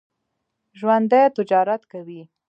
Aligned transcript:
ژوندي 0.79 1.21
تجارت 1.35 1.81
کوي 1.91 2.21